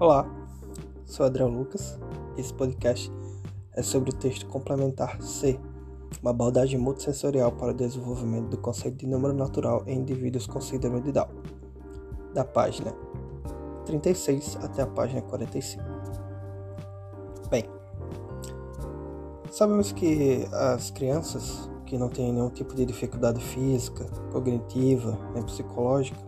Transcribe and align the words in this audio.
Olá, 0.00 0.24
sou 1.04 1.26
Adriano 1.26 1.58
Lucas. 1.58 1.98
Esse 2.36 2.54
podcast 2.54 3.12
é 3.72 3.82
sobre 3.82 4.10
o 4.10 4.12
texto 4.12 4.46
complementar 4.46 5.20
C, 5.20 5.58
uma 6.22 6.30
abordagem 6.30 6.78
multissensorial 6.78 7.50
para 7.50 7.72
o 7.72 7.74
desenvolvimento 7.74 8.48
do 8.48 8.58
conceito 8.58 8.98
de 8.98 9.08
número 9.08 9.34
natural 9.34 9.82
em 9.88 9.98
indivíduos 9.98 10.46
com 10.46 10.60
síndrome 10.60 11.00
de 11.00 11.10
Down, 11.10 11.26
da 12.32 12.44
página 12.44 12.94
36 13.86 14.58
até 14.62 14.82
a 14.82 14.86
página 14.86 15.20
45. 15.20 15.82
Bem, 17.50 17.64
sabemos 19.50 19.90
que 19.90 20.46
as 20.52 20.92
crianças 20.92 21.68
que 21.86 21.98
não 21.98 22.08
têm 22.08 22.32
nenhum 22.32 22.50
tipo 22.50 22.72
de 22.72 22.86
dificuldade 22.86 23.40
física, 23.40 24.04
cognitiva, 24.30 25.18
nem 25.34 25.42
psicológica, 25.42 26.27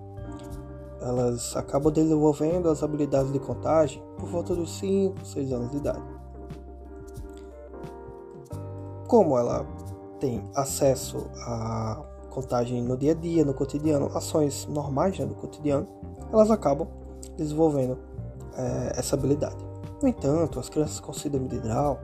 elas 1.01 1.57
acabam 1.57 1.93
desenvolvendo 1.93 2.69
as 2.69 2.83
habilidades 2.83 3.33
de 3.33 3.39
contagem 3.39 4.03
por 4.19 4.29
volta 4.29 4.55
dos 4.55 4.79
5, 4.79 5.25
6 5.25 5.53
anos 5.53 5.71
de 5.71 5.79
idade. 5.79 6.03
Como 9.07 9.37
ela 9.37 9.67
tem 10.19 10.45
acesso 10.55 11.27
à 11.47 12.03
contagem 12.31 12.83
no 12.83 12.97
dia 12.97 13.13
a 13.13 13.15
dia, 13.15 13.45
no 13.45 13.53
cotidiano, 13.53 14.11
ações 14.15 14.67
normais 14.67 15.19
né, 15.19 15.27
do 15.27 15.35
cotidiano, 15.35 15.87
elas 16.33 16.51
acabam 16.51 16.87
desenvolvendo 17.37 17.99
é, 18.57 18.99
essa 18.99 19.17
habilidade. 19.17 19.57
No 20.01 20.09
entanto, 20.09 20.61
as 20.61 20.69
crianças 20.69 21.01
com 21.01 21.13
síndrome 21.13 21.49
de 21.49 21.59
Down, 21.61 21.99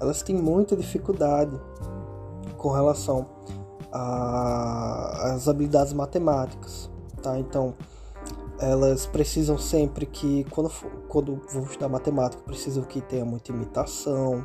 elas 0.00 0.22
têm 0.22 0.36
muita 0.36 0.76
dificuldade 0.76 1.58
com 2.56 2.70
relação 2.70 3.26
às 3.92 5.48
habilidades 5.48 5.92
matemáticas, 5.92 6.90
tá? 7.22 7.38
Então, 7.38 7.74
elas 8.60 9.06
precisam 9.06 9.56
sempre 9.56 10.04
que, 10.04 10.44
quando, 10.50 10.70
quando 11.08 11.40
vão 11.50 11.62
estudar 11.62 11.88
matemática, 11.88 12.42
precisam 12.42 12.84
que 12.84 13.00
tenha 13.00 13.24
muita 13.24 13.50
imitação, 13.50 14.44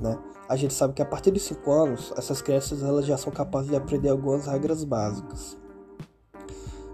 né? 0.00 0.18
A 0.48 0.56
gente 0.56 0.74
sabe 0.74 0.94
que 0.94 1.02
a 1.02 1.06
partir 1.06 1.30
de 1.30 1.40
5 1.40 1.70
anos, 1.72 2.12
essas 2.16 2.42
crianças 2.42 2.82
elas 2.82 3.06
já 3.06 3.16
são 3.16 3.32
capazes 3.32 3.70
de 3.70 3.76
aprender 3.76 4.08
algumas 4.08 4.46
regras 4.46 4.84
básicas 4.84 5.56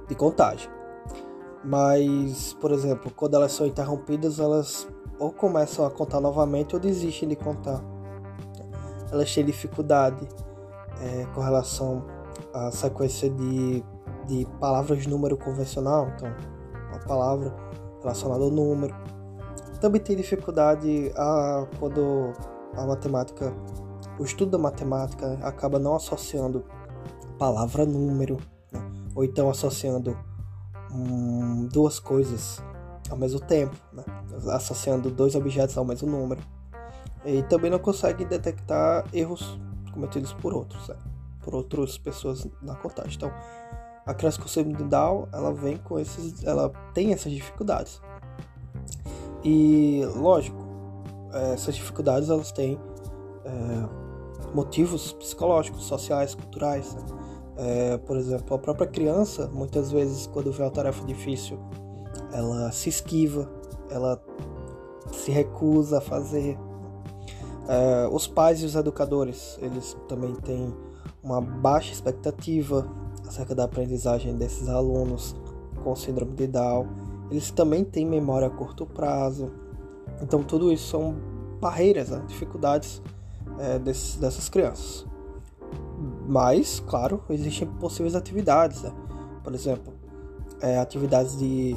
de 0.09 0.15
contagem. 0.15 0.71
Mas, 1.65 2.55
por 2.55 2.73
exemplo, 2.73 3.11
quando 3.15 3.35
elas 3.35 3.53
são 3.53 3.67
interrompidas, 3.67 4.39
elas 4.39 4.87
ou 5.19 5.31
começam 5.31 5.87
a 5.87 5.91
contar 5.91 6.21
novamente 6.21 6.75
ou 6.75 6.81
desistem 6.81 7.29
de 7.29 7.37
contar. 7.37 7.83
Elas 9.11 9.33
têm 9.33 9.45
dificuldade 9.45 10.27
é, 11.01 11.27
com 11.35 11.41
relação 11.41 12.05
à 12.53 12.71
sequência 12.71 13.31
de 13.31 13.85
de 14.27 14.47
palavras 14.61 15.03
de 15.03 15.09
número 15.09 15.37
convencional, 15.37 16.09
então 16.15 16.29
uma 16.91 16.99
palavra 17.01 17.55
relacionada 18.01 18.45
ao 18.45 18.51
número. 18.51 18.95
Também 19.81 20.01
tem 20.01 20.17
dificuldade 20.17 21.13
a, 21.17 21.67
quando 21.79 22.33
a 22.77 22.87
matemática, 22.87 23.53
o 24.19 24.25
estudo 24.25 24.53
da 24.53 24.59
matemática 24.59 25.39
acaba 25.43 25.79
não 25.79 25.97
associando 25.97 26.65
palavra 27.39 27.85
número, 27.85 28.39
né? 28.71 28.81
ou 29.15 29.25
então 29.25 29.51
associando 29.51 30.17
hum, 30.93 31.69
duas 31.73 31.99
coisas 31.99 32.63
ao 33.11 33.17
mesmo 33.17 33.41
tempo, 33.41 33.75
né? 33.93 34.05
associando 34.53 35.11
dois 35.11 35.35
objetos 35.35 35.77
ao 35.77 35.85
mesmo 35.85 36.09
número. 36.09 36.41
E 37.25 37.43
também 37.45 37.71
não 37.71 37.79
consegue 37.79 38.25
detectar 38.25 39.05
erros 39.13 39.59
cometidos 39.93 40.33
por 40.33 40.55
outros, 40.55 40.89
né? 40.89 40.97
por 41.41 41.55
outras 41.55 41.99
pessoas 41.99 42.47
na 42.61 42.75
contagem. 42.77 43.15
Então, 43.17 43.33
a 44.05 44.15
criança 44.15 44.41
com 44.41 44.49
síndrome 44.49 44.77
de 44.77 44.85
Down, 44.85 45.29
ela 45.33 45.53
vem 45.53 45.77
com 45.77 45.99
esses, 45.99 46.45
ela 46.45 46.71
tem 46.93 47.13
essas 47.13 47.33
dificuldades. 47.33 48.01
E 49.45 50.03
lógico, 50.17 50.59
essas 51.53 51.75
dificuldades 51.75 52.29
elas 52.29 52.53
têm 52.53 52.79
é, 53.45 54.53
motivos 54.55 55.13
psicológicos, 55.13 55.85
sociais, 55.85 56.35
culturais. 56.35 56.95
Né? 56.95 57.03
É, 57.57 57.99
por 57.99 58.17
exemplo, 58.17 58.55
a 58.55 58.59
própria 58.59 58.87
criança, 58.87 59.49
muitas 59.53 59.91
vezes, 59.91 60.27
quando 60.27 60.53
vê 60.53 60.63
uma 60.63 60.71
tarefa 60.71 61.05
difícil, 61.05 61.59
ela 62.33 62.73
se 62.73 62.89
esquiva, 62.89 63.51
ela 63.91 64.21
se 65.13 65.31
recusa 65.31 65.99
a 65.99 66.01
fazer. 66.01 66.59
É, 67.69 68.09
os 68.11 68.27
pais 68.27 68.61
e 68.63 68.67
os 68.67 68.75
educadores, 68.75 69.59
eles 69.61 69.97
também 70.09 70.35
têm 70.37 70.75
uma 71.23 71.41
baixa 71.41 71.93
expectativa 71.93 72.87
acerca 73.33 73.55
da 73.55 73.65
aprendizagem 73.65 74.37
desses 74.37 74.69
alunos 74.69 75.35
com 75.83 75.97
síndrome 75.97 76.35
de 76.35 76.47
Down. 76.47 76.87
Eles 77.31 77.51
também 77.51 77.83
têm 77.83 78.05
memória 78.05 78.47
a 78.47 78.51
curto 78.51 78.85
prazo. 78.85 79.51
Então, 80.21 80.43
tudo 80.43 80.71
isso 80.71 80.91
são 80.91 81.17
barreiras, 81.59 82.11
né? 82.11 82.23
dificuldades 82.29 83.01
é, 83.59 83.79
dessas 83.79 84.51
crianças. 84.51 85.07
Mas, 86.29 86.81
claro, 86.81 87.23
existem 87.31 87.67
possíveis 87.67 88.15
atividades. 88.15 88.83
Né? 88.83 88.93
Por 89.43 89.55
exemplo, 89.55 89.95
é, 90.61 90.79
atividades 90.79 91.39
de, 91.39 91.75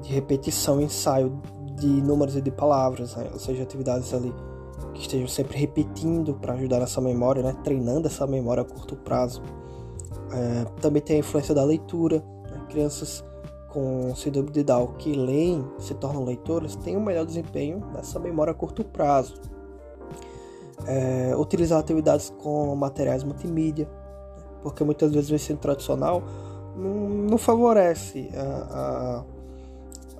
de 0.00 0.12
repetição, 0.12 0.80
ensaio 0.80 1.38
de 1.76 1.86
números 1.86 2.34
e 2.34 2.40
de 2.40 2.50
palavras, 2.50 3.14
né? 3.14 3.28
ou 3.30 3.38
seja, 3.38 3.62
atividades 3.62 4.14
ali 4.14 4.32
que 4.94 5.02
estejam 5.02 5.28
sempre 5.28 5.58
repetindo 5.58 6.34
para 6.34 6.54
ajudar 6.54 6.80
nessa 6.80 7.00
memória, 7.00 7.42
né? 7.42 7.54
treinando 7.62 8.06
essa 8.06 8.26
memória 8.26 8.62
a 8.62 8.64
curto 8.64 8.96
prazo. 8.96 9.42
É, 10.32 10.64
também 10.80 11.02
tem 11.02 11.16
a 11.16 11.18
influência 11.20 11.54
da 11.54 11.64
leitura. 11.64 12.22
Né? 12.50 12.60
Crianças 12.68 13.24
com 13.74 14.14
síndrome 14.14 14.50
de 14.50 14.62
Down 14.62 14.94
que 14.98 15.12
leem, 15.12 15.66
se 15.78 15.94
tornam 15.94 16.24
leitores, 16.24 16.76
têm 16.76 16.96
um 16.96 17.02
melhor 17.02 17.26
desempenho 17.26 17.84
nessa 17.92 18.20
memória 18.20 18.52
a 18.52 18.54
curto 18.54 18.84
prazo. 18.84 19.34
É, 20.86 21.34
utilizar 21.36 21.80
atividades 21.80 22.32
com 22.38 22.74
materiais 22.76 23.24
multimídia, 23.24 23.86
né? 23.86 24.44
porque 24.62 24.84
muitas 24.84 25.12
vezes 25.12 25.30
o 25.30 25.34
ensino 25.34 25.58
tradicional 25.58 26.22
não, 26.76 27.08
não 27.08 27.38
favorece 27.38 28.30
a, 28.34 29.24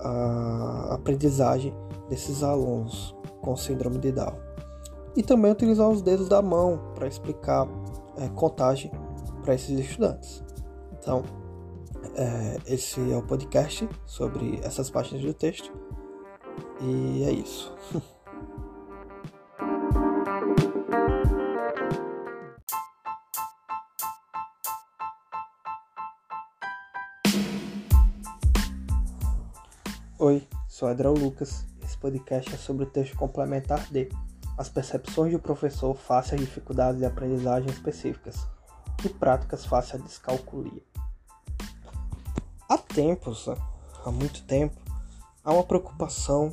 a, 0.00 0.08
a, 0.08 0.94
aprendizagem 0.94 1.72
desses 2.08 2.42
alunos 2.42 3.14
com 3.40 3.56
síndrome 3.56 3.98
de 3.98 4.10
Down. 4.10 4.34
E 5.16 5.22
também 5.22 5.52
utilizar 5.52 5.88
os 5.88 6.02
dedos 6.02 6.28
da 6.28 6.42
mão 6.42 6.80
para 6.94 7.06
explicar 7.06 7.68
é, 8.16 8.28
contagem 8.30 8.90
para 9.44 9.54
esses 9.54 9.78
estudantes. 9.78 10.42
Então, 10.98 11.22
é, 12.16 12.56
esse 12.66 12.98
é 13.12 13.16
o 13.16 13.22
podcast 13.22 13.88
sobre 14.06 14.58
essas 14.62 14.90
páginas 14.90 15.22
do 15.22 15.34
texto. 15.34 15.70
E 16.80 17.24
é 17.24 17.30
isso. 17.30 17.72
Oi, 30.18 30.48
sou 30.66 30.88
Adriel 30.88 31.12
Lucas. 31.12 31.66
Esse 31.84 31.98
podcast 31.98 32.54
é 32.54 32.56
sobre 32.56 32.84
o 32.84 32.86
texto 32.86 33.14
complementar 33.14 33.86
de 33.92 34.08
As 34.56 34.70
percepções 34.70 35.32
do 35.32 35.38
professor 35.38 35.94
face 35.94 36.34
às 36.34 36.40
dificuldades 36.40 37.00
de 37.00 37.04
aprendizagem 37.04 37.68
específicas, 37.68 38.46
e 39.06 39.08
práticas 39.08 39.64
face 39.64 39.94
à 39.94 39.98
descalculia. 39.98 40.82
Há 42.68 42.78
tempos, 42.78 43.46
né, 43.46 43.56
há 44.04 44.10
muito 44.10 44.42
tempo, 44.44 44.80
há 45.42 45.52
uma 45.52 45.64
preocupação 45.64 46.52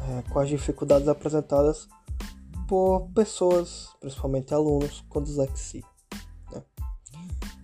é, 0.00 0.22
com 0.30 0.38
as 0.38 0.48
dificuldades 0.48 1.08
apresentadas 1.08 1.88
por 2.68 3.08
pessoas, 3.14 3.88
principalmente 4.00 4.54
alunos, 4.54 5.04
com 5.08 5.22
dislexia. 5.22 5.82
Né? 6.52 6.62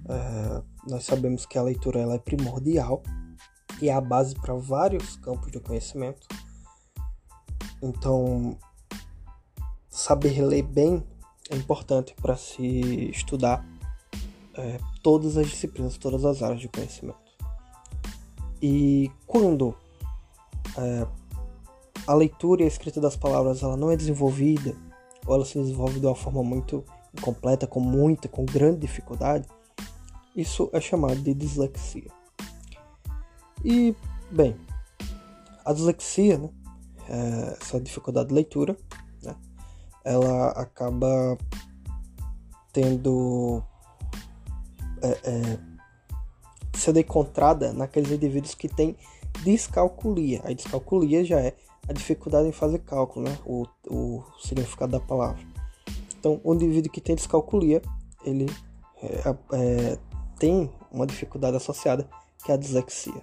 É, 0.08 0.62
nós 0.88 1.04
sabemos 1.04 1.46
que 1.46 1.58
a 1.58 1.62
leitura 1.62 2.00
ela 2.00 2.14
é 2.14 2.18
primordial 2.18 3.02
e 3.80 3.88
é 3.88 3.94
a 3.94 4.00
base 4.00 4.34
para 4.34 4.54
vários 4.54 5.16
campos 5.16 5.50
de 5.50 5.60
conhecimento. 5.60 6.26
Então, 7.80 8.58
saber 9.88 10.42
ler 10.42 10.62
bem 10.62 11.06
é 11.50 11.56
importante 11.56 12.14
para 12.20 12.36
se 12.36 13.10
estudar 13.10 13.64
é, 14.58 14.78
todas 15.02 15.36
as 15.36 15.46
disciplinas, 15.46 15.96
todas 15.96 16.24
as 16.24 16.42
áreas 16.42 16.60
de 16.60 16.68
conhecimento. 16.68 17.18
E 18.60 19.10
quando 19.24 19.74
é, 20.76 21.06
a 22.06 22.14
leitura 22.14 22.62
e 22.62 22.64
a 22.64 22.68
escrita 22.68 23.00
das 23.00 23.16
palavras 23.16 23.62
ela 23.62 23.76
não 23.76 23.90
é 23.90 23.96
desenvolvida, 23.96 24.74
ou 25.24 25.34
ela 25.34 25.44
se 25.44 25.58
desenvolve 25.58 26.00
de 26.00 26.06
uma 26.06 26.14
forma 26.14 26.42
muito 26.42 26.84
incompleta, 27.16 27.66
com 27.66 27.80
muita, 27.80 28.28
com 28.28 28.44
grande 28.44 28.80
dificuldade, 28.80 29.46
isso 30.34 30.68
é 30.72 30.80
chamado 30.80 31.16
de 31.16 31.34
dislexia. 31.34 32.10
E, 33.64 33.94
bem, 34.30 34.56
a 35.64 35.72
dislexia, 35.72 36.38
né, 36.38 36.50
é, 37.08 37.56
essa 37.60 37.80
dificuldade 37.80 38.28
de 38.28 38.34
leitura, 38.34 38.76
né, 39.22 39.36
ela 40.04 40.48
acaba 40.50 41.38
tendo 42.72 43.62
é, 45.02 45.20
é, 45.24 45.58
sendo 46.76 46.98
encontrada 46.98 47.72
naqueles 47.72 48.10
indivíduos 48.10 48.54
que 48.54 48.68
têm 48.68 48.96
descalculia. 49.42 50.42
A 50.44 50.52
descalculia 50.52 51.24
já 51.24 51.40
é 51.40 51.54
a 51.88 51.92
dificuldade 51.92 52.48
em 52.48 52.52
fazer 52.52 52.80
cálculo, 52.80 53.28
né? 53.28 53.38
O, 53.44 53.66
o 53.88 54.22
significado 54.40 54.92
da 54.92 55.00
palavra. 55.00 55.42
Então, 56.18 56.40
o 56.42 56.54
indivíduo 56.54 56.90
que 56.90 57.00
tem 57.00 57.14
descalculia, 57.14 57.80
ele 58.24 58.46
é, 59.02 59.36
é, 59.52 59.98
tem 60.38 60.70
uma 60.90 61.06
dificuldade 61.06 61.56
associada 61.56 62.08
que 62.44 62.50
é 62.50 62.54
a 62.54 62.58
dislexia. 62.58 63.22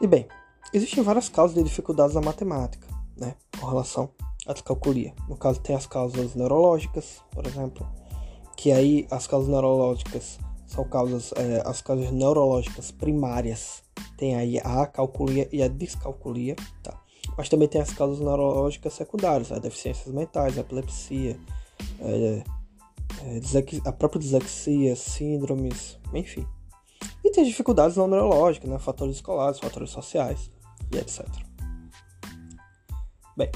E 0.00 0.06
bem, 0.06 0.26
existem 0.72 1.02
várias 1.04 1.28
causas 1.28 1.54
de 1.54 1.62
dificuldades 1.62 2.14
na 2.14 2.22
matemática, 2.22 2.86
né, 3.16 3.34
com 3.58 3.66
relação 3.66 4.10
à 4.46 4.52
descalculia. 4.52 5.14
No 5.28 5.36
caso, 5.36 5.60
tem 5.60 5.76
as 5.76 5.86
causas 5.86 6.34
neurológicas, 6.34 7.22
por 7.30 7.46
exemplo, 7.46 7.86
que 8.60 8.70
aí 8.70 9.06
as 9.10 9.26
causas 9.26 9.48
neurológicas 9.48 10.38
são 10.66 10.84
causas, 10.84 11.32
é, 11.32 11.62
as 11.64 11.80
causas 11.80 12.12
neurológicas 12.12 12.90
primárias. 12.90 13.82
Tem 14.18 14.36
aí 14.36 14.58
a 14.58 14.82
acalculia 14.82 15.48
e 15.50 15.62
a 15.62 15.68
descalculia, 15.68 16.54
tá? 16.82 16.94
Mas 17.38 17.48
também 17.48 17.66
tem 17.66 17.80
as 17.80 17.94
causas 17.94 18.20
neurológicas 18.20 18.92
secundárias, 18.92 19.50
a 19.50 19.58
deficiências 19.58 20.14
mentais, 20.14 20.58
a 20.58 20.60
epilepsia, 20.60 21.40
é, 22.00 22.44
é, 23.22 23.88
a 23.88 23.92
própria 23.92 24.20
dislexia, 24.20 24.94
síndromes, 24.94 25.98
enfim. 26.12 26.46
E 27.24 27.30
tem 27.30 27.44
dificuldades 27.44 27.96
não 27.96 28.06
neurológicas, 28.06 28.68
né? 28.68 28.78
fatores 28.78 29.16
escolares, 29.16 29.58
fatores 29.58 29.88
sociais 29.88 30.50
e 30.92 30.98
etc. 30.98 31.26
Bem, 33.38 33.50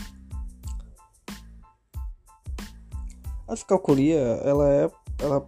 a 3.55 3.57
descalculia, 3.57 4.19
ela 4.19 4.69
é, 4.69 4.91
ela 5.19 5.47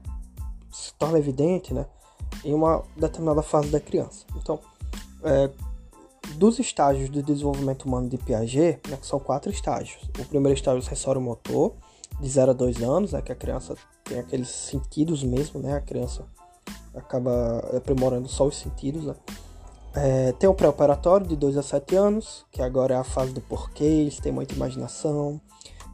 se 0.70 0.94
torna 0.94 1.19
evidente, 1.19 1.75
né, 1.75 1.87
em 2.44 2.55
uma 2.55 2.82
determinada 2.97 3.43
fase 3.43 3.69
da 3.69 3.81
criança. 3.81 4.25
Então, 4.37 4.58
é, 5.23 5.50
dos 6.35 6.58
estágios 6.58 7.11
de 7.11 7.23
desenvolvimento 7.23 7.85
humano 7.85 8.08
de 8.08 8.19
Piaget, 8.19 8.81
né, 8.88 8.99
são 9.03 9.19
quatro 9.19 9.50
estágios. 9.50 10.03
O 10.19 10.25
primeiro 10.25 10.56
estágio 10.56 10.79
é 10.79 10.82
o 10.82 10.85
sensório 10.85 11.20
motor, 11.20 11.75
de 12.20 12.29
0 12.29 12.50
a 12.50 12.55
2 12.55 12.82
anos, 12.82 13.14
é 13.14 13.20
que 13.20 13.32
a 13.32 13.35
criança 13.35 13.75
tem 14.05 14.19
aqueles 14.19 14.49
sentidos 14.49 15.23
mesmo, 15.23 15.61
né? 15.61 15.75
A 15.75 15.81
criança 15.81 16.25
acaba 16.94 17.59
aprimorando 17.76 18.29
só 18.29 18.47
os 18.47 18.56
sentidos, 18.56 19.05
né? 19.05 19.14
É, 19.94 20.32
tem 20.32 20.49
o 20.49 20.55
pré-operatório 20.55 21.26
de 21.26 21.37
2 21.37 21.56
a 21.56 21.62
7 21.62 21.97
anos, 21.97 22.44
que 22.52 22.62
agora 22.62 22.94
é 22.94 22.99
a 22.99 23.05
fase 23.05 23.32
do 23.32 23.41
porquê, 23.41 23.85
eles 23.85 24.19
têm 24.19 24.32
muita 24.32 24.55
imaginação. 24.55 25.41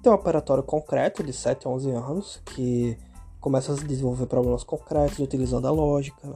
Tem 0.02 0.10
o 0.10 0.16
operatório 0.16 0.64
concreto 0.64 1.22
de 1.22 1.32
7 1.32 1.66
a 1.66 1.70
11 1.70 1.90
anos, 1.93 2.43
que 2.46 2.99
começa 3.40 3.72
a 3.72 3.76
desenvolver 3.76 4.26
problemas 4.26 4.64
concretos 4.64 5.20
utilizando 5.20 5.69
a 5.69 5.70
lógica. 5.70 6.34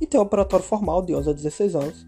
E 0.00 0.06
tem 0.06 0.20
o 0.20 0.22
operatório 0.22 0.64
formal 0.64 1.00
de 1.00 1.14
11 1.14 1.30
a 1.30 1.32
16 1.32 1.76
anos, 1.76 2.06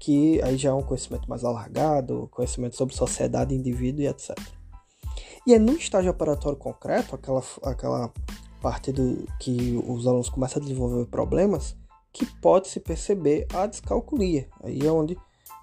que 0.00 0.42
aí 0.42 0.56
já 0.56 0.70
é 0.70 0.72
um 0.72 0.82
conhecimento 0.82 1.28
mais 1.30 1.44
alargado, 1.44 2.28
conhecimento 2.32 2.74
sobre 2.74 2.96
sociedade, 2.96 3.54
indivíduo 3.54 4.02
e 4.02 4.08
etc. 4.08 4.36
E 5.46 5.54
é 5.54 5.58
no 5.58 5.72
estágio 5.72 6.10
operatório 6.10 6.58
concreto, 6.58 7.14
aquela, 7.14 7.42
aquela 7.62 8.12
parte 8.60 8.90
do 8.90 9.24
que 9.38 9.80
os 9.86 10.04
alunos 10.04 10.28
começam 10.28 10.60
a 10.60 10.64
desenvolver 10.64 11.06
problemas, 11.06 11.76
que 12.12 12.26
pode 12.40 12.66
se 12.66 12.80
perceber 12.80 13.46
a 13.54 13.66
descalculia. 13.66 14.48
Aí 14.64 14.84
é 14.84 14.90
onde 14.90 15.16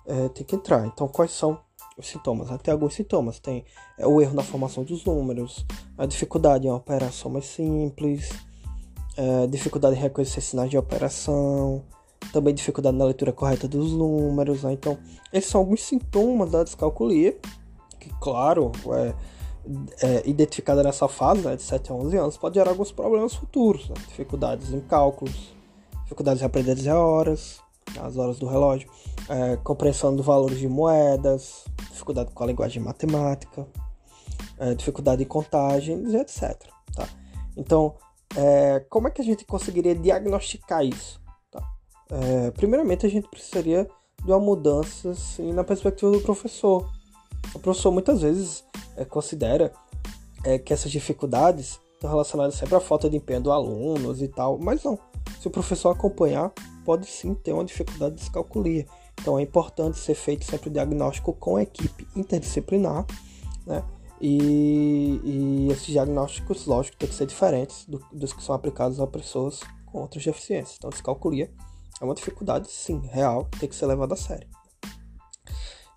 é, 0.06 0.30
tem 0.30 0.46
que 0.46 0.56
entrar. 0.56 0.86
Então, 0.88 1.10
quais 1.10 1.32
são 1.32 1.60
os 1.98 2.08
sintomas? 2.08 2.50
Tem 2.62 2.72
alguns 2.72 2.94
sintomas. 2.94 3.40
Tem 3.40 3.66
é, 3.98 4.06
o 4.06 4.22
erro 4.22 4.34
na 4.34 4.44
formação 4.44 4.84
dos 4.84 5.04
números, 5.06 5.66
a 5.98 6.06
dificuldade 6.06 6.68
em 6.68 6.72
operação 6.72 7.32
mais 7.32 7.46
simples, 7.46 8.30
é, 9.18 9.48
dificuldade 9.48 9.96
em 9.96 10.00
reconhecer 10.00 10.42
sinais 10.42 10.70
de 10.70 10.78
operação, 10.78 11.84
também 12.32 12.54
dificuldade 12.54 12.98
na 12.98 13.06
leitura 13.06 13.32
correta 13.32 13.68
dos 13.68 13.94
números. 13.94 14.64
Né? 14.64 14.74
Então, 14.74 14.98
esses 15.32 15.50
são 15.50 15.62
alguns 15.62 15.82
sintomas 15.84 16.52
da 16.52 16.64
descalculia, 16.64 17.38
que, 18.00 18.10
claro, 18.20 18.72
é, 18.94 19.14
é, 20.02 20.30
identificada 20.30 20.84
nessa 20.84 21.08
fase, 21.08 21.42
né, 21.42 21.56
de 21.56 21.64
7 21.64 21.92
a 21.92 21.96
11 21.96 22.18
anos, 22.18 22.38
pode 22.38 22.56
gerar 22.56 22.72
alguns 22.72 22.92
problemas 22.92 23.34
futuros, 23.34 23.90
né? 23.90 23.96
dificuldades 24.08 24.72
em 24.72 24.80
cálculos, 24.82 25.56
dificuldades 26.04 26.42
em 26.42 26.46
aprender 26.46 26.72
a 26.72 26.76
dizer 26.76 26.92
horas, 26.92 27.60
as 28.00 28.18
horas 28.18 28.40
do 28.40 28.48
relógio, 28.48 28.90
é, 29.30 29.56
compreensão 29.58 30.16
dos 30.16 30.26
valores 30.26 30.60
de 30.60 30.68
moedas, 30.68 31.66
dificuldade 31.92 32.32
com 32.32 32.44
a 32.44 32.48
linguagem 32.48 32.82
matemática, 32.82 33.66
é, 34.58 34.74
dificuldade 34.74 35.24
em 35.24 35.28
contagens, 35.28 36.14
etc. 36.14 36.58
Tá? 36.94 37.08
Então, 37.56 37.96
é, 38.36 38.80
como 38.90 39.08
é 39.08 39.12
que 39.12 39.22
a 39.22 39.26
gente 39.26 39.46
conseguiria 39.46 39.96
diagnosticar 39.96 40.84
isso? 40.84 41.22
Tá? 41.52 41.62
É, 42.10 42.52
primeiramente, 42.52 43.06
a 43.06 43.10
gente 43.10 43.28
precisaria 43.28 43.88
de 44.24 44.32
uma 44.32 44.40
mudança 44.40 45.12
assim, 45.12 45.54
na 45.54 45.64
perspectiva 45.64 46.12
do 46.12 46.22
professor. 46.22 46.90
O 47.54 47.60
professor 47.60 47.92
muitas 47.92 48.22
vezes 48.22 48.64
é, 48.98 49.06
considera 49.06 49.72
é, 50.44 50.58
que 50.58 50.74
essas 50.74 50.92
dificuldades 50.92 51.80
estão 51.94 52.10
relacionadas 52.10 52.56
sempre 52.56 52.76
à 52.76 52.80
falta 52.80 53.10
de 53.10 53.18
empenho 53.18 53.42
do 53.42 53.52
alunos 53.52 54.22
e 54.22 54.28
tal, 54.28 54.58
mas 54.58 54.84
não. 54.84 54.98
Se 55.40 55.48
o 55.48 55.52
professor 55.52 55.90
acompanhar, 55.90 56.52
pode 56.86 57.08
sim 57.08 57.34
ter 57.34 57.52
uma 57.52 57.66
dificuldade 57.66 58.16
de 58.16 58.22
descalculia. 58.22 58.86
Então 59.20 59.40
é 59.40 59.42
importante 59.42 59.98
ser 59.98 60.16
feito 60.16 60.46
sempre 60.46 60.70
o 60.70 60.72
diagnóstico 60.72 61.34
com 61.34 61.58
a 61.58 61.64
equipe 61.64 62.08
interdisciplinar, 62.16 63.06
né? 63.66 63.84
E, 64.22 65.20
e 65.24 65.68
esses 65.72 65.88
diagnósticos, 65.88 66.66
lógico, 66.66 66.96
tem 66.98 67.10
que 67.10 67.16
ser 67.16 67.26
diferentes 67.26 67.86
do, 67.86 68.02
dos 68.14 68.32
que 68.32 68.42
são 68.42 68.56
aplicados 68.56 69.00
a 69.00 69.08
pessoas 69.08 69.60
com 69.86 70.00
outras 70.00 70.24
deficiências. 70.24 70.78
Então, 70.78 70.90
descalculia 70.90 71.52
é 72.00 72.06
uma 72.06 72.16
dificuldade, 72.16 72.70
sim, 72.70 73.02
real, 73.12 73.46
que 73.46 73.60
tem 73.60 73.70
que 73.70 73.76
ser 73.76 73.86
levada 73.86 74.14
a 74.14 74.18
sério. 74.18 74.48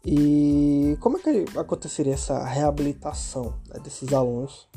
E 0.04 0.96
como 1.00 1.18
é 1.18 1.20
que 1.20 1.58
aconteceria 1.58 2.14
essa 2.14 2.44
reabilitação 2.44 3.54
né, 3.68 3.80
desses 3.80 4.12
alunos? 4.12 4.68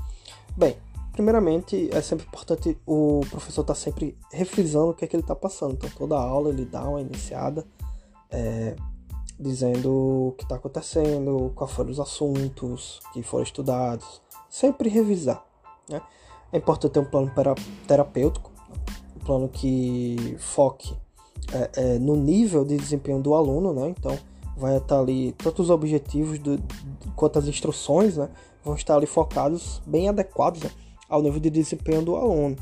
Bem, 0.57 0.75
primeiramente 1.21 1.87
é 1.93 2.01
sempre 2.01 2.25
importante 2.25 2.75
o 2.83 3.21
professor 3.29 3.61
estar 3.61 3.75
tá 3.75 3.79
sempre 3.79 4.17
refrisando 4.33 4.89
o 4.89 4.93
que 4.95 5.05
é 5.05 5.07
que 5.07 5.15
ele 5.15 5.21
está 5.21 5.35
passando. 5.35 5.73
Então 5.73 5.87
toda 5.91 6.17
aula 6.17 6.49
ele 6.49 6.65
dá 6.65 6.83
uma 6.83 6.99
iniciada 6.99 7.63
é, 8.31 8.75
dizendo 9.39 10.29
o 10.29 10.31
que 10.35 10.43
está 10.43 10.55
acontecendo, 10.55 11.51
quais 11.55 11.71
foram 11.73 11.91
os 11.91 11.99
assuntos 11.99 12.99
que 13.13 13.21
foram 13.21 13.43
estudados, 13.43 14.19
sempre 14.49 14.89
revisar. 14.89 15.45
Né? 15.87 16.01
É 16.51 16.57
importante 16.57 16.93
ter 16.93 16.99
um 16.99 17.05
plano 17.05 17.31
terapêutico, 17.87 18.51
um 19.15 19.19
plano 19.23 19.47
que 19.47 20.35
foque 20.39 20.97
é, 21.53 21.69
é, 21.75 21.99
no 21.99 22.15
nível 22.15 22.65
de 22.65 22.77
desempenho 22.77 23.21
do 23.21 23.35
aluno, 23.35 23.73
né? 23.73 23.89
Então 23.89 24.17
vai 24.57 24.75
estar 24.75 24.99
ali 24.99 25.33
tanto 25.33 25.61
os 25.61 25.69
objetivos 25.69 26.39
do, 26.39 26.59
quanto 27.15 27.37
as 27.37 27.47
instruções, 27.47 28.17
né, 28.17 28.29
vão 28.63 28.75
estar 28.75 28.95
ali 28.95 29.05
focados 29.05 29.81
bem 29.85 30.09
adequados 30.09 30.61
né, 30.61 30.71
ao 31.11 31.21
nível 31.21 31.41
de 31.41 31.49
desempenho 31.49 32.01
do 32.01 32.15
aluno. 32.15 32.55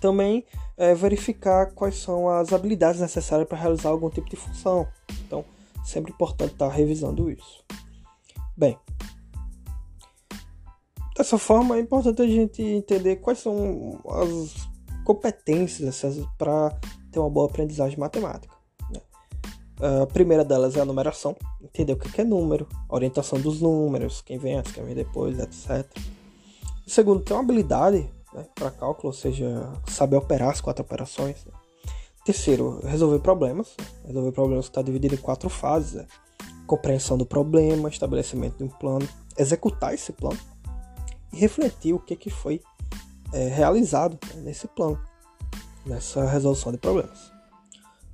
Também 0.00 0.44
é, 0.76 0.94
verificar 0.94 1.72
quais 1.72 1.96
são 1.96 2.28
as 2.28 2.52
habilidades 2.52 3.00
necessárias 3.00 3.46
para 3.46 3.58
realizar 3.58 3.90
algum 3.90 4.08
tipo 4.08 4.28
de 4.28 4.36
função. 4.36 4.88
Então, 5.26 5.44
sempre 5.84 6.10
importante 6.10 6.54
estar 6.54 6.68
revisando 6.68 7.30
isso. 7.30 7.62
Bem, 8.56 8.78
dessa 11.14 11.38
forma 11.38 11.76
é 11.76 11.80
importante 11.80 12.22
a 12.22 12.26
gente 12.26 12.62
entender 12.62 13.16
quais 13.16 13.38
são 13.38 14.00
as 14.08 14.66
competências 15.04 16.02
para 16.38 16.70
ter 17.12 17.20
uma 17.20 17.30
boa 17.30 17.46
aprendizagem 17.46 17.98
matemática. 17.98 18.56
A 19.78 20.06
primeira 20.06 20.42
delas 20.42 20.74
é 20.74 20.80
a 20.80 20.86
numeração, 20.86 21.36
entender 21.62 21.92
o 21.92 21.98
que 21.98 22.18
é 22.18 22.24
número, 22.24 22.66
orientação 22.88 23.38
dos 23.38 23.60
números, 23.60 24.22
quem 24.22 24.38
vem 24.38 24.54
antes, 24.54 24.72
quem 24.72 24.82
vem 24.82 24.94
depois, 24.94 25.38
etc. 25.38 25.86
Segundo, 26.86 27.20
ter 27.20 27.32
uma 27.32 27.42
habilidade 27.42 28.08
né, 28.32 28.46
para 28.54 28.70
cálculo, 28.70 29.08
ou 29.08 29.12
seja, 29.12 29.72
saber 29.88 30.16
operar 30.16 30.50
as 30.50 30.60
quatro 30.60 30.84
operações. 30.84 31.44
Né. 31.44 31.52
Terceiro, 32.24 32.80
resolver 32.84 33.18
problemas. 33.18 33.74
Né. 33.78 33.86
Resolver 34.06 34.32
problemas 34.32 34.66
está 34.66 34.82
dividido 34.82 35.14
em 35.14 35.18
quatro 35.18 35.48
fases. 35.48 35.94
Né. 35.94 36.06
Compreensão 36.66 37.18
do 37.18 37.26
problema, 37.26 37.88
estabelecimento 37.88 38.58
de 38.58 38.64
um 38.64 38.68
plano, 38.68 39.08
executar 39.36 39.94
esse 39.94 40.12
plano 40.12 40.38
e 41.32 41.36
refletir 41.36 41.92
o 41.92 41.98
que, 41.98 42.14
que 42.14 42.30
foi 42.30 42.60
é, 43.32 43.48
realizado 43.48 44.18
né, 44.34 44.42
nesse 44.42 44.68
plano, 44.68 44.98
nessa 45.84 46.24
resolução 46.24 46.70
de 46.70 46.78
problemas. 46.78 47.32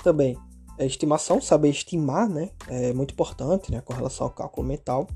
Também 0.03 0.37
é, 0.79 0.87
estimação, 0.87 1.41
saber 1.41 1.69
estimar, 1.69 2.29
né? 2.29 2.51
É 2.69 2.93
muito 2.93 3.13
importante, 3.13 3.71
né? 3.71 3.81
Com 3.81 3.93
relação 3.93 4.27
ao 4.27 4.33
cálculo 4.33 4.67
mental. 4.67 5.07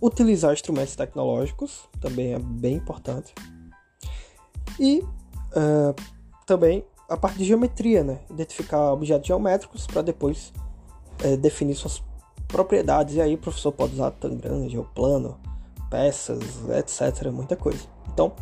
Utilizar 0.00 0.52
instrumentos 0.52 0.94
tecnológicos 0.94 1.88
também 2.00 2.34
é 2.34 2.38
bem 2.38 2.74
importante. 2.74 3.34
E 4.78 5.00
uh, 5.00 5.94
também 6.44 6.84
a 7.08 7.16
parte 7.16 7.38
de 7.38 7.44
geometria, 7.44 8.02
né? 8.02 8.20
Identificar 8.30 8.92
objetos 8.92 9.26
geométricos 9.26 9.86
para 9.86 10.02
depois 10.02 10.52
é, 11.22 11.36
definir 11.36 11.74
suas 11.74 12.02
propriedades. 12.48 13.14
E 13.14 13.20
aí 13.20 13.34
o 13.34 13.38
professor 13.38 13.72
pode 13.72 13.94
usar 13.94 14.10
tangram, 14.12 14.66
plano, 14.94 15.38
peças, 15.90 16.40
etc. 16.76 17.30
Muita 17.30 17.56
coisa. 17.56 17.86
Então, 18.12 18.32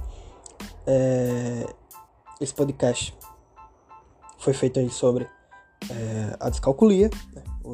é, 0.87 1.67
esse 2.41 2.55
podcast 2.55 3.17
foi 4.39 4.53
feito 4.53 4.79
aí 4.79 4.91
sobre 4.91 5.29
é, 5.91 6.37
a 6.41 6.49
descalculia, 6.49 7.11
né? 7.35 7.43
o, 7.63 7.71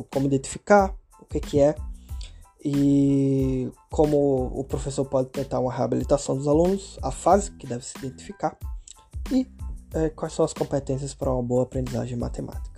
o, 0.00 0.06
como 0.12 0.26
identificar 0.26 0.94
o 1.20 1.24
que, 1.24 1.40
que 1.40 1.60
é 1.60 1.74
e 2.64 3.70
como 3.90 4.46
o 4.58 4.64
professor 4.64 5.04
pode 5.04 5.28
tentar 5.28 5.60
uma 5.60 5.72
reabilitação 5.72 6.36
dos 6.36 6.48
alunos, 6.48 6.98
a 7.02 7.10
fase 7.10 7.50
que 7.52 7.66
deve 7.66 7.84
se 7.84 7.98
identificar 7.98 8.56
e 9.30 9.46
é, 9.92 10.08
quais 10.08 10.32
são 10.32 10.44
as 10.44 10.52
competências 10.52 11.12
para 11.14 11.30
uma 11.30 11.42
boa 11.42 11.64
aprendizagem 11.64 12.16
matemática. 12.16 12.73